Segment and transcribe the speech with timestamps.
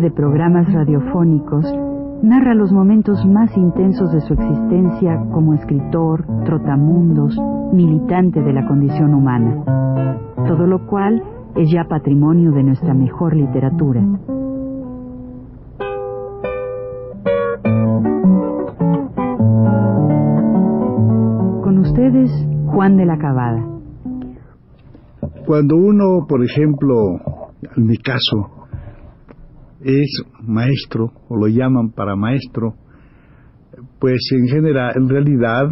[0.00, 1.64] de programas radiofónicos,
[2.22, 7.36] narra los momentos más intensos de su existencia como escritor, trotamundos,
[7.72, 9.64] militante de la condición humana,
[10.46, 11.22] todo lo cual
[11.56, 14.02] es ya patrimonio de nuestra mejor literatura.
[21.62, 22.30] Con ustedes,
[22.66, 23.66] Juan de la Cabada.
[25.46, 26.94] Cuando uno, por ejemplo,
[27.76, 28.59] en mi caso,
[29.82, 32.74] es maestro o lo llaman para maestro,
[33.98, 35.64] pues en general, en realidad,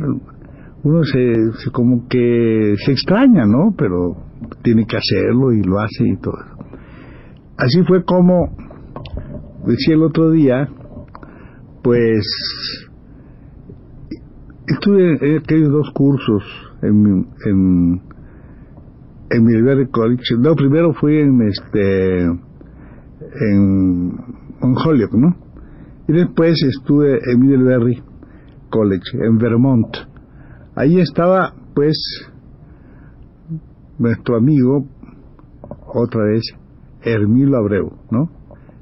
[0.83, 3.75] uno se, como que se extraña, ¿no?
[3.77, 4.17] Pero
[4.63, 6.39] tiene que hacerlo y lo hace y todo.
[7.57, 8.57] Así fue como
[9.67, 10.69] decía el otro día,
[11.83, 12.25] pues
[14.67, 16.43] estuve he tenido dos cursos
[16.83, 18.01] en en
[19.31, 20.37] en mi College.
[20.39, 22.48] No, primero fui en este
[23.41, 24.13] en,
[24.61, 25.37] Holyoke, ¿no?
[26.09, 28.03] Y después estuve en Middlebury
[28.71, 29.97] College, en Vermont.
[30.75, 31.97] Ahí estaba, pues,
[33.99, 34.87] nuestro amigo,
[35.87, 36.43] otra vez,
[37.03, 38.31] Hermilo Abreu, ¿no?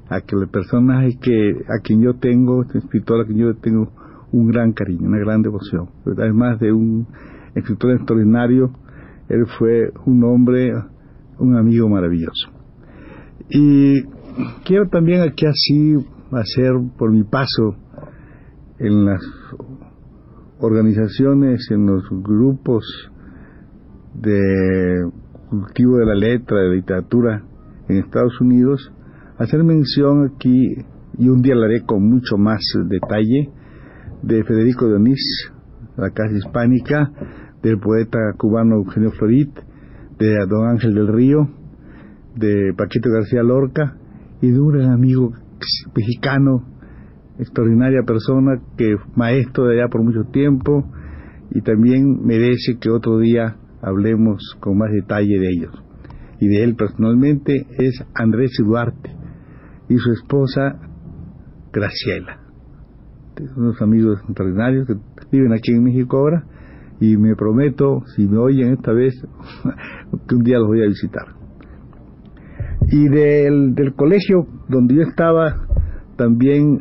[0.09, 3.91] Aquel personaje que, a quien yo tengo, este escritor a quien yo tengo
[4.31, 5.89] un gran cariño, una gran devoción.
[6.05, 7.07] Además de un
[7.55, 8.71] escritor extraordinario,
[9.29, 10.71] él fue un hombre,
[11.39, 12.49] un amigo maravilloso.
[13.49, 14.03] Y
[14.65, 15.95] quiero también aquí así
[16.31, 17.75] hacer por mi paso
[18.79, 19.21] en las
[20.59, 22.83] organizaciones, en los grupos
[24.13, 25.09] de
[25.49, 27.43] cultivo de la letra, de literatura
[27.87, 28.91] en Estados Unidos,
[29.37, 30.75] hacer mención aquí,
[31.17, 33.49] y un día la haré con mucho más detalle,
[34.23, 35.51] de Federico Dionís,
[35.95, 37.11] la Casa Hispánica,
[37.61, 39.51] del poeta cubano Eugenio Florit,
[40.19, 41.49] de Don Ángel del Río,
[42.35, 43.95] de Paquito García Lorca,
[44.41, 45.31] y de un gran amigo
[45.95, 46.63] mexicano,
[47.39, 50.85] extraordinaria persona, que maestro de allá por mucho tiempo
[51.51, 55.83] y también merece que otro día hablemos con más detalle de ellos.
[56.39, 59.15] Y de él personalmente es Andrés Duarte
[59.89, 60.79] y su esposa
[61.71, 62.41] Graciela.
[63.55, 64.95] Unos amigos extraordinarios que
[65.31, 66.43] viven aquí en México ahora
[66.99, 69.13] y me prometo, si me oyen esta vez,
[70.27, 71.36] que un día los voy a visitar.
[72.89, 75.67] Y del, del colegio donde yo estaba,
[76.15, 76.79] también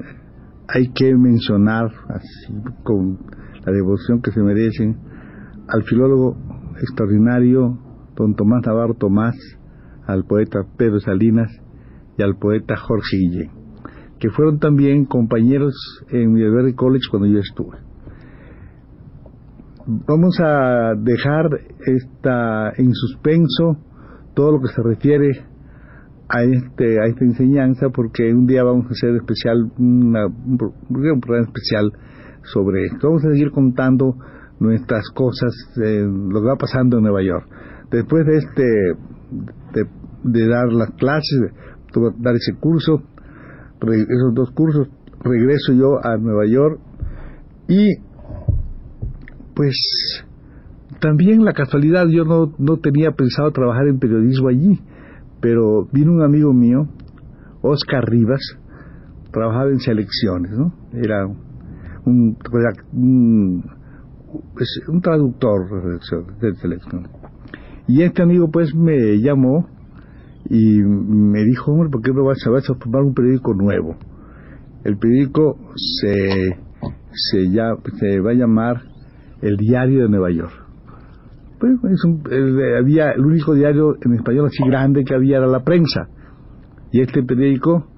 [0.68, 2.52] hay que mencionar, así
[2.82, 3.18] con
[3.64, 4.96] la devoción que se merecen,
[5.68, 6.36] al filólogo
[6.80, 7.78] extraordinario
[8.14, 9.36] don Tomás Navarro Tomás,
[10.06, 11.50] al poeta Pedro Salinas
[12.16, 13.50] y al poeta Jorge Guillén,
[14.18, 15.74] que fueron también compañeros
[16.10, 17.78] en University College cuando yo estuve.
[19.86, 21.48] Vamos a dejar
[21.84, 23.76] esta en suspenso
[24.34, 25.30] todo lo que se refiere
[26.28, 31.46] a este a esta enseñanza porque un día vamos a hacer especial una, un, programa
[31.46, 31.92] especial
[32.42, 33.08] sobre esto.
[33.08, 34.16] Vamos a seguir contando
[34.58, 37.46] nuestras cosas, eh, lo que va pasando en Nueva York.
[37.90, 38.64] Después de este
[40.24, 43.02] de, dar las clases, de dar ese curso,
[43.82, 44.88] esos dos cursos,
[45.22, 46.80] regreso yo a Nueva York
[47.68, 47.96] y
[49.54, 50.24] pues
[51.00, 54.80] también la casualidad, yo no, no tenía pensado trabajar en periodismo allí
[55.46, 56.88] pero vino un amigo mío,
[57.62, 58.40] Oscar Rivas,
[59.30, 60.74] trabajaba en selecciones, ¿no?
[60.92, 61.24] Era
[62.04, 62.36] un,
[64.52, 66.00] pues, traductor
[66.40, 67.12] de selecciones.
[67.86, 69.68] Y este amigo pues me llamó
[70.50, 73.94] y me dijo, hombre, ¿por qué no vas a, vas a formar un periódico nuevo?
[74.82, 76.58] El periódico se,
[77.12, 78.82] se, ya, se va a llamar
[79.42, 80.65] El Diario de Nueva York.
[81.58, 82.22] Pues, es un,
[82.78, 86.08] había el único diario en español así grande que había era la prensa.
[86.92, 87.88] Y este periódico,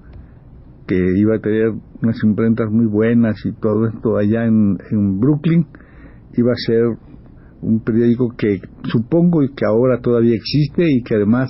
[0.87, 1.71] que iba a tener
[2.01, 5.67] unas imprentas muy buenas y todo esto allá en, en Brooklyn,
[6.35, 6.85] iba a ser
[7.61, 11.49] un periódico que supongo que ahora todavía existe y que además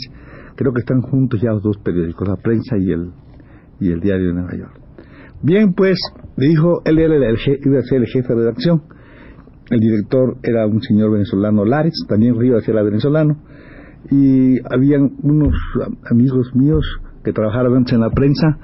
[0.56, 3.12] creo que están juntos ya los dos periódicos, la prensa y el,
[3.80, 4.80] y el diario de Nueva York.
[5.42, 5.98] Bien, pues,
[6.36, 8.82] le dijo, él era el, iba a ser el jefe de redacción
[9.70, 13.38] el director era un señor venezolano, Lares, también Rivas era venezolano,
[14.12, 15.54] y habían unos
[16.10, 16.86] amigos míos
[17.24, 18.58] que trabajaban antes en la prensa,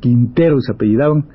[0.00, 1.26] Quintero se apellidaban,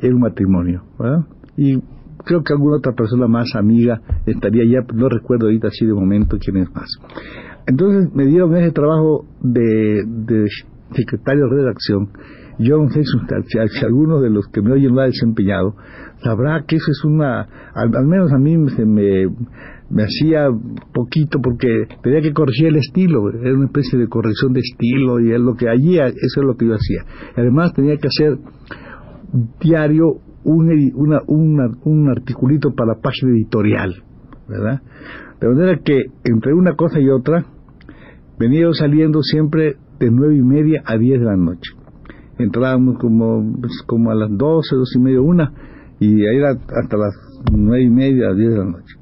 [0.00, 1.26] y era un matrimonio, ¿verdad?
[1.56, 1.80] Y
[2.24, 6.38] creo que alguna otra persona más amiga estaría ya, no recuerdo ahorita así de momento
[6.38, 6.88] quién es más.
[7.66, 10.48] Entonces me dieron ese trabajo de, de
[10.92, 12.10] secretario de redacción,
[12.58, 15.76] no sé si, alguno de los que me oyen lo ha desempeñado,
[16.22, 19.28] sabrá que eso es una, al, menos a mí se me,
[19.88, 20.48] me hacía
[20.92, 25.32] poquito porque tenía que corregir el estilo, era una especie de corrección de estilo y
[25.32, 27.02] es lo que allí, eso es lo que yo hacía.
[27.36, 28.38] Además tenía que hacer
[29.60, 31.20] diario un, una,
[31.84, 34.02] un articulito para la página editorial,
[34.48, 34.82] ¿verdad?
[35.40, 37.46] De manera que entre una cosa y otra,
[38.38, 41.72] venía saliendo siempre de nueve y media a diez de la noche.
[42.38, 45.52] Entrábamos como, pues, como a las doce, doce y media, una,
[46.00, 47.14] y ahí era hasta las
[47.52, 48.94] nueve y media, a diez de la noche.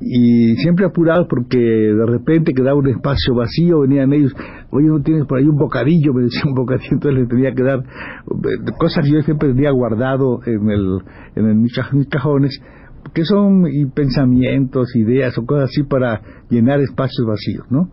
[0.00, 4.34] Y siempre apurados porque de repente quedaba un espacio vacío, venían ellos,
[4.70, 6.12] oye, ¿no tienes por ahí un bocadillo?
[6.12, 9.70] Me decía un bocadillo, entonces les tenía que dar eh, cosas que yo siempre tenía
[9.70, 10.98] guardado en, el,
[11.36, 11.72] en mis
[12.10, 12.60] cajones,
[13.14, 13.64] que son
[13.94, 16.20] pensamientos, ideas o cosas así para
[16.50, 17.88] llenar espacios vacíos, ¿no?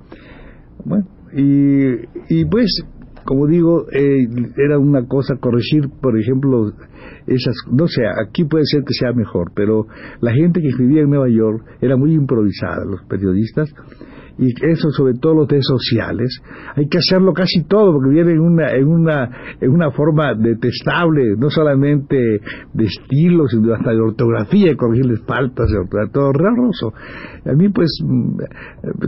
[0.83, 2.83] Bueno, y, y pues,
[3.25, 4.27] como digo, eh,
[4.57, 6.71] era una cosa corregir, por ejemplo,
[7.27, 9.87] esas, no sé, aquí puede ser que sea mejor, pero
[10.19, 13.73] la gente que escribía en Nueva York era muy improvisada, los periodistas,
[14.37, 16.41] y eso sobre todo los de sociales,
[16.75, 19.29] hay que hacerlo casi todo porque viene en una, en una,
[19.61, 22.41] en una forma detestable, no solamente
[22.73, 26.93] de estilo, sino hasta de ortografía, corregirles faltas, de todo horroroso.
[27.45, 28.37] A mí pues, mm,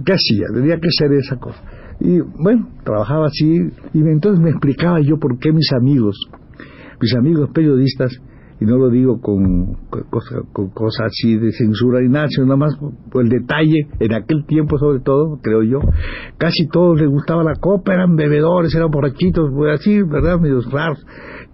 [0.06, 0.46] ¿qué hacía?
[0.54, 1.62] Tenía que hacer esa cosa.
[2.00, 6.18] Y bueno, trabajaba así, y entonces me explicaba yo por qué mis amigos,
[7.02, 8.12] mis amigos periodistas,
[8.60, 9.76] y no lo digo con,
[10.54, 12.78] con cosas así de censura ni nada, sino nada más
[13.12, 15.80] por el detalle, en aquel tiempo sobre todo, creo yo,
[16.38, 20.40] casi todos les gustaba la copa, eran bebedores, eran borrachitos, pues así, ¿verdad?
[20.40, 21.06] Medios raros.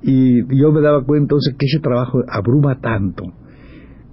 [0.03, 3.23] Y yo me daba cuenta entonces que ese trabajo abruma tanto,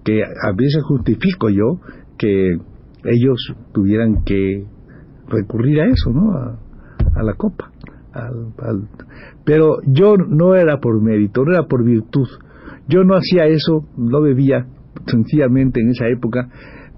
[0.05, 1.81] que a veces justifico yo
[2.17, 2.57] que
[3.05, 4.65] ellos tuvieran que
[5.29, 6.33] recurrir a eso, ¿no?
[6.33, 6.59] A,
[7.23, 7.73] la copa.
[9.45, 12.29] pero yo no era por mérito, no era por virtud,
[12.89, 14.67] yo no hacía eso, no bebía
[15.07, 16.49] sencillamente en esa época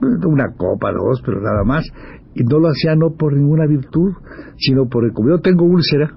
[0.03, 1.85] una copa, dos, pero nada más.
[2.35, 4.12] Y no lo hacía no por ninguna virtud,
[4.56, 6.12] sino por el como yo tengo úlcera,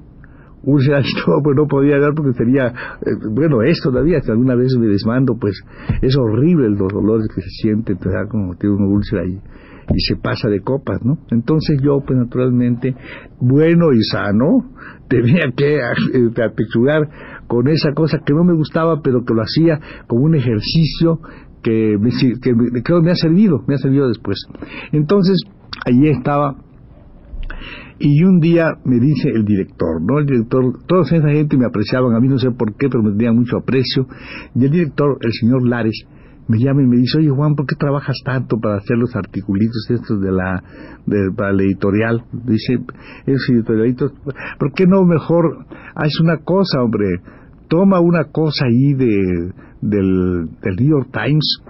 [0.64, 4.76] úlcera todo, pues no podía dar porque sería, eh, bueno, esto todavía, si alguna vez
[4.78, 5.60] me desmando, pues
[6.02, 9.42] es horrible los dolores que se sienten, te da como tiene una úlcera ahí
[9.94, 11.18] y se pasa de copas, ¿no?
[11.32, 12.96] Entonces yo, pues naturalmente,
[13.40, 14.72] bueno y sano,
[15.10, 17.10] tenía que eh, apechugar
[17.48, 21.20] con esa cosa que no me gustaba, pero que lo hacía como un ejercicio
[21.62, 22.10] que, me,
[22.42, 24.38] que creo me ha servido, me ha servido después.
[24.92, 25.42] Entonces,
[25.86, 26.56] allí estaba
[28.00, 30.20] y un día me dice el director, ¿no?
[30.20, 33.12] El director, toda esa gente me apreciaban, a mí no sé por qué, pero me
[33.12, 34.08] tenían mucho aprecio.
[34.56, 36.06] Y el director, el señor Lares,
[36.48, 39.88] me llama y me dice, oye Juan, ¿por qué trabajas tanto para hacer los articulitos
[39.90, 40.64] estos de la,
[41.06, 42.24] de, para la editorial?
[42.32, 42.80] Dice,
[43.26, 44.12] esos editorialitos,
[44.60, 47.08] ¿por qué no mejor haces una cosa, hombre?
[47.70, 51.62] Toma una cosa ahí de, del, del New York Times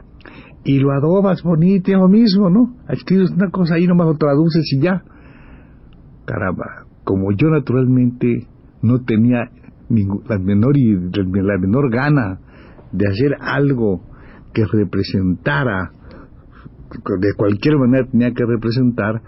[0.64, 2.74] y lo adobas bonito lo mismo, ¿no?
[2.90, 5.04] Escribes una cosa ahí, nomás lo traduces y ya.
[6.26, 8.48] Caramba, como yo naturalmente
[8.82, 9.50] no tenía
[9.90, 12.40] la menor la menor gana
[12.92, 14.02] de hacer algo
[14.54, 15.92] que representara,
[17.20, 19.22] de cualquier manera tenía que representar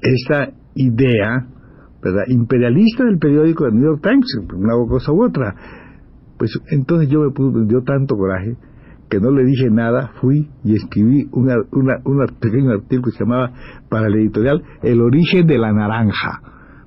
[0.00, 1.46] esa idea
[2.02, 2.24] ¿verdad?
[2.28, 5.54] imperialista del periódico del New York Times, una cosa u otra.
[6.38, 8.56] Pues entonces yo me dio tanto coraje
[9.08, 13.24] que no le dije nada, fui y escribí una, una, un pequeño artículo que se
[13.24, 13.52] llamaba
[13.88, 16.40] para el editorial El origen de la naranja.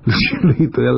[0.58, 0.96] editorial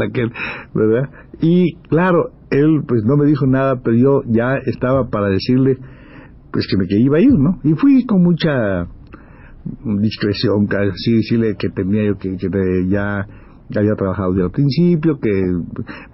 [0.75, 1.11] ¿verdad?
[1.41, 5.79] Y claro, él pues no me dijo nada, pero yo ya estaba para decirle
[6.53, 7.61] pues que me que iba ir, ¿no?
[7.65, 8.87] Y fui con mucha
[9.85, 12.37] discreción, casi decirle que tenía yo que,
[12.89, 13.27] ya
[13.77, 15.31] había trabajado desde el principio, que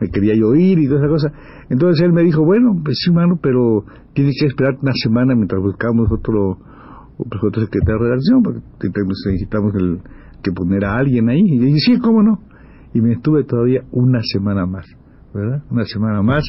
[0.00, 1.32] me quería yo ir y toda esa cosa.
[1.70, 5.62] Entonces él me dijo, bueno, pues sí, mano, pero tienes que esperar una semana mientras
[5.62, 6.58] buscamos otro,
[7.18, 8.60] otro secretario de redacción, porque
[9.24, 10.00] necesitamos el,
[10.42, 11.42] que poner a alguien ahí.
[11.44, 12.40] Y dije, sí, ¿cómo no?
[12.94, 14.86] Y me estuve todavía una semana más,
[15.34, 15.62] ¿verdad?
[15.70, 16.44] Una semana más.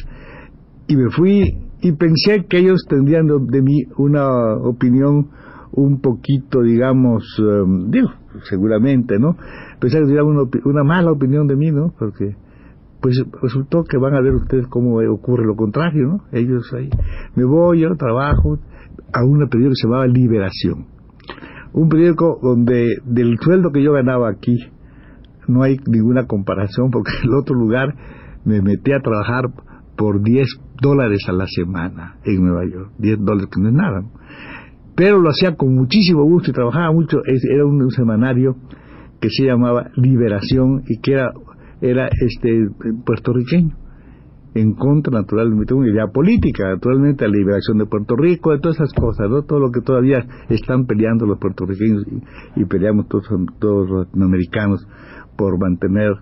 [0.86, 1.44] Y me fui
[1.80, 5.28] y pensé que ellos tendrían de, mí una opinión
[5.72, 8.08] un poquito, digamos, em, digo,
[8.48, 9.36] seguramente, ¿no?
[9.80, 10.26] Pensé que tendrían
[10.64, 11.92] una, mala opinión de mí, ¿no?
[11.98, 12.36] Porque,
[13.00, 16.20] pues resultó que van a ver ustedes cómo ocurre lo contrario, ¿no?
[16.32, 16.90] Ellos ahí,
[17.36, 18.58] me voy, yo trabajo
[19.12, 20.86] a un periódico que se llamaba Liberación.
[21.72, 24.56] Un periódico donde del sueldo que yo ganaba aquí
[25.46, 27.94] no hay ninguna comparación porque en el otro lugar
[28.44, 29.50] me metí a trabajar
[29.98, 30.46] por 10
[30.80, 32.92] dólares a la semana en Nueva York.
[32.98, 34.02] 10 dólares que no es nada.
[34.94, 37.18] Pero lo hacía con muchísimo gusto y trabajaba mucho.
[37.26, 38.56] Era un, semanario
[39.20, 41.32] que se llamaba Liberación y que era
[41.80, 42.68] era este
[43.04, 43.76] puertorriqueño
[44.54, 48.92] en contra naturalmente una idea política, naturalmente la liberación de Puerto Rico, de todas esas
[48.92, 49.42] cosas, ¿no?
[49.42, 52.04] todo lo que todavía están peleando los puertorriqueños
[52.56, 53.28] y, peleamos todos,
[53.60, 54.84] todos los latinoamericanos
[55.36, 56.12] por mantener,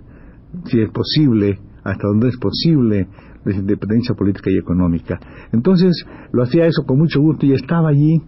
[0.64, 3.08] si es posible, hasta donde es posible,
[3.52, 5.20] la independencia política y económica.
[5.52, 8.20] Entonces lo hacía eso con mucho gusto y estaba allí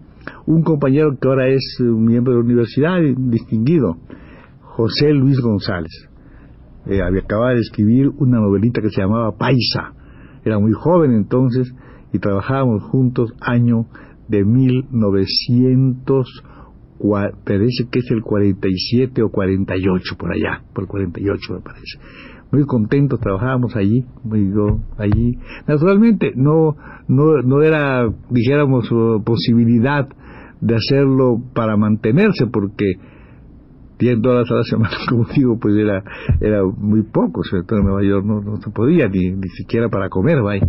[0.47, 3.97] un compañero que ahora es un miembro de la universidad distinguido,
[4.61, 6.09] José Luis González.
[6.87, 9.93] Eh, había acabado de escribir una novelita que se llamaba Paisa.
[10.45, 11.73] Era muy joven entonces
[12.13, 13.87] y trabajábamos juntos año
[14.29, 16.45] de 1900,
[17.45, 21.99] parece que es el 47 o 48 por allá, por el 48 me parece.
[22.51, 24.51] Muy contentos trabajábamos allí, muy
[24.97, 25.39] allí.
[25.67, 26.77] Naturalmente no
[27.09, 28.89] no no era dijéramos
[29.25, 30.09] posibilidad
[30.61, 32.95] de hacerlo para mantenerse porque
[33.99, 36.03] 10 dólares a la semana, como digo, pues era,
[36.41, 39.89] era muy poco, sobre todo en Nueva York no, no se podía ni, ni siquiera
[39.89, 40.67] para comer, vaya.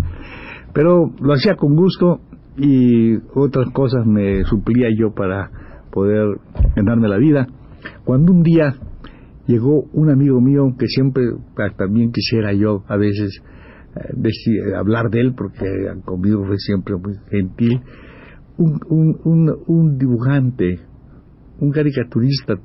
[0.73, 2.21] Pero lo hacía con gusto
[2.57, 5.49] y otras cosas me suplía yo para
[5.91, 6.39] poder
[6.75, 7.47] ganarme la vida.
[8.03, 8.75] Cuando un día
[9.49, 11.23] llegó un amigo mío que siempre
[11.57, 13.41] ah, también quisiera yo a veces
[13.95, 15.65] eh, hablar de él porque
[16.05, 17.81] conmigo fue siempre muy gentil,
[18.57, 20.79] un, un, un, un dibujante,
[21.59, 22.55] un caricaturista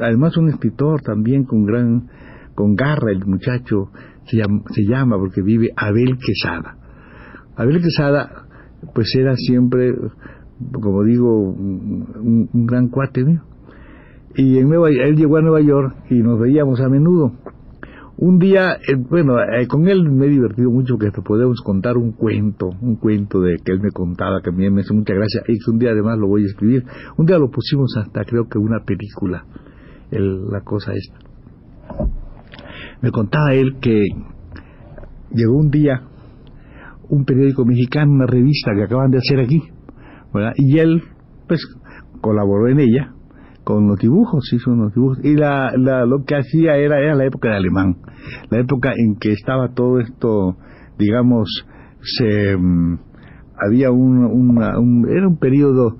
[0.00, 2.08] además un escritor también con gran,
[2.54, 3.90] con garra el muchacho,
[4.24, 6.76] se llama, se llama porque vive Abel Quesada.
[7.56, 8.46] Abel Quesada,
[8.94, 9.94] pues era siempre,
[10.72, 13.42] como digo, un, gran cuate mío.
[14.34, 17.32] Y en Nueva, él llegó a Nueva York y nos veíamos a menudo.
[18.20, 22.12] Un día, eh, bueno, eh, con él me he divertido mucho que podemos contar un
[22.12, 25.42] cuento, un cuento de que él me contaba, que a mí me hace mucha gracia,
[25.46, 26.84] y que un día además lo voy a escribir.
[27.16, 29.44] Un día lo pusimos hasta creo que una película,
[30.10, 31.16] la cosa esta.
[33.02, 34.02] Me contaba él que
[35.32, 36.02] llegó un día
[37.08, 39.62] un periódico mexicano, una revista que acaban de hacer aquí,
[40.56, 41.02] y él
[41.46, 41.60] pues
[42.20, 43.14] colaboró en ella
[43.68, 45.18] con los dibujos, hizo unos dibujos.
[45.22, 47.98] Y la, lo que hacía era, era la época de alemán,
[48.48, 50.56] la época en que estaba todo esto,
[50.98, 51.66] digamos,
[52.00, 52.98] se mm,
[53.60, 55.98] había un, era un periodo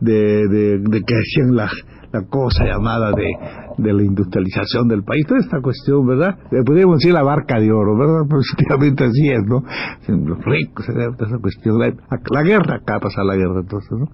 [0.00, 1.68] de, de, que hacían la,
[2.12, 3.32] la cosa llamada de,
[3.78, 6.38] de la industrialización del país, toda esta cuestión, ¿verdad?
[6.64, 8.28] Podríamos decir la barca de oro, ¿verdad?
[8.30, 9.64] Positivamente así es, ¿no?
[10.06, 11.92] Los ricos, toda esa cuestión, la,
[12.30, 14.06] la guerra, acá pasa la guerra entonces, ¿no?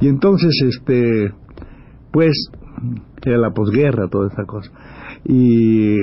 [0.00, 1.34] Y entonces, este,
[2.12, 2.50] pues
[3.24, 4.70] era la posguerra toda esa cosa.
[5.24, 5.96] Y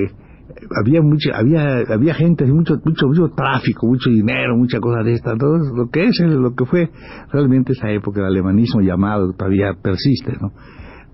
[0.80, 5.36] había mucha había había gente mucho mucho mucho tráfico mucho dinero mucha cosa de esta.
[5.36, 6.90] Todo lo que es lo que fue
[7.30, 10.52] realmente esa época el alemanismo llamado todavía persiste no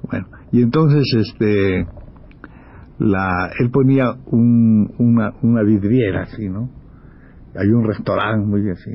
[0.08, 1.86] bueno y entonces este
[2.98, 6.70] la él ponía un, una una vidriera así no
[7.56, 8.90] había un restaurante muy así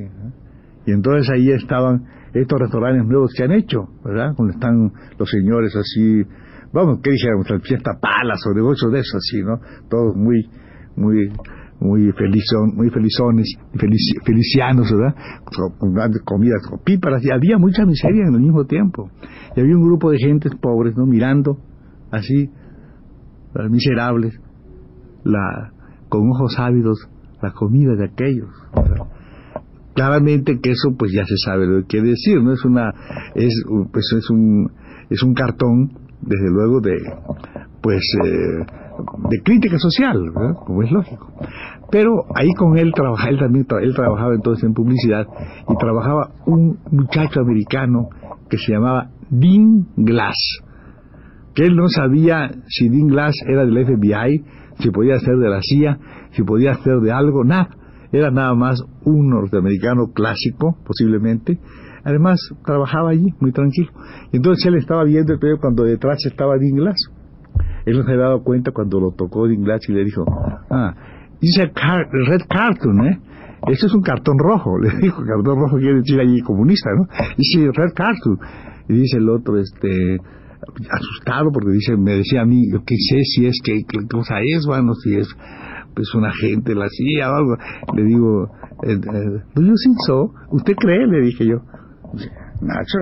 [0.89, 2.03] y entonces ahí estaban
[2.34, 4.34] estos restaurantes nuevos que han hecho, ¿verdad?
[4.36, 6.24] Donde están los señores así,
[6.74, 7.46] vamos, ¿qué dijéramos?
[7.62, 9.60] Fiesta palas o negocios de eso así, ¿no?
[9.88, 10.50] Todos muy,
[10.96, 11.31] muy,
[11.79, 13.53] muy felizón, muy felizones,
[14.25, 15.15] felicianos, ¿verdad?
[15.77, 19.12] Con grandes comidas, con y había mucha miseria en el mismo tiempo.
[19.55, 21.05] Y había un grupo de gentes pobres, ¿no?
[21.05, 21.60] Mirando
[22.10, 22.50] así,
[23.69, 24.41] miserables,
[25.24, 25.72] la,
[26.10, 27.08] con ojos ávidos,
[27.43, 28.50] la comida de aquellos.
[29.93, 32.53] Claramente que eso pues ya se sabe lo que decir, ¿no?
[32.53, 32.91] Es una,
[33.36, 33.53] es,
[33.91, 34.72] pues es un,
[35.10, 35.91] es un cartón,
[36.22, 36.96] desde luego, de,
[37.81, 38.65] pues, eh,
[39.29, 40.17] de crítica social,
[40.65, 41.34] como es lógico.
[41.91, 45.25] Pero ahí con él trabajaba, él también él trabajaba entonces en publicidad
[45.67, 48.10] y trabajaba un muchacho americano
[48.50, 50.62] que se llamaba Dean Glass,
[51.55, 54.43] que él no sabía si Dean Glass era del FBI,
[54.79, 55.98] si podía ser de la CIA,
[56.31, 57.78] si podía ser de algo, nada
[58.12, 61.60] era nada más un norteamericano clásico, posiblemente.
[62.04, 63.92] Además, trabajaba allí, muy tranquilo.
[64.32, 66.98] Entonces él estaba viendo el periódico cuando detrás estaba Dinglas.
[67.86, 70.24] Él no se había dado cuenta cuando lo tocó Dinglas y le dijo,
[70.70, 70.96] ah,
[71.42, 73.20] dice red cartoon, ¿eh?
[73.68, 74.78] Ese es un cartón rojo.
[74.82, 77.08] Le dijo, cartón rojo quiere decir allí comunista, ¿no?
[77.38, 78.39] Dice, red cartoon.
[78.88, 80.18] Y dice el otro, este,
[80.89, 84.36] asustado porque dice, me decía a mí, yo qué sé si es que, qué cosa
[84.42, 85.28] es, bueno, si es
[85.96, 87.58] es un agente la CIA o algo.
[87.96, 88.51] Le digo,
[89.55, 89.98] ¿do you think?
[90.51, 91.08] ¿Usted cree?
[91.08, 91.62] Le dije yo.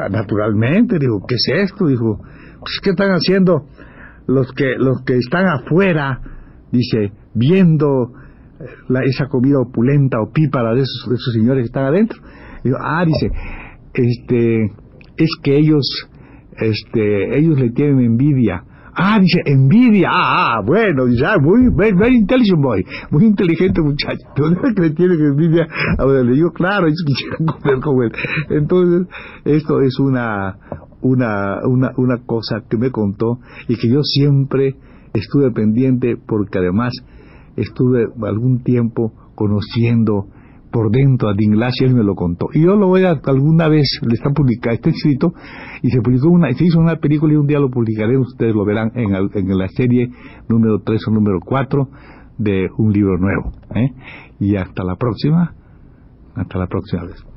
[0.10, 1.88] Naturalmente, digo, ¿qué es esto?
[1.88, 2.20] Dijo,
[2.60, 3.65] pues, ¿qué están haciendo
[4.27, 6.22] los que, los que están afuera?
[6.72, 8.12] Dice, viendo
[8.60, 12.20] eh, esa comida opulenta o pípara de esos, de esos señores que están adentro.
[12.63, 13.32] Digo, ah, dice,
[13.94, 14.65] este,
[15.17, 16.10] es que ellos,
[16.58, 18.63] este, ellos le tienen envidia
[19.00, 20.10] Ah, dice, envidia.
[20.12, 22.84] Ah, ah bueno, ya, muy, very, intelligent boy.
[23.12, 24.25] Muy inteligente muchacho.
[24.36, 25.68] ¿Dónde que le tiene que envidia?
[26.00, 28.12] Ahora le digo, claro, ellos quisieran comer como él.
[28.50, 29.08] Entonces,
[29.46, 30.58] esto es una,
[31.01, 33.38] una, una, una cosa que me contó
[33.68, 34.75] y que yo siempre
[35.13, 36.94] estuve pendiente porque además
[37.56, 40.25] estuve algún tiempo conociendo
[40.77, 42.50] por dentro a y él me lo contó.
[42.53, 45.34] Y yo lo voy a, alguna vez, le está publicado, está escrito,
[45.81, 48.63] y se publicó una, se hizo una película y un día lo publicaré, ustedes lo
[48.63, 50.07] verán en, en la serie
[50.48, 51.89] número 3 o número 4
[52.38, 53.53] de un libro nuevo.
[53.74, 53.91] ¿eh?
[54.39, 55.55] Y hasta la próxima,
[56.36, 57.37] hasta la próxima vez.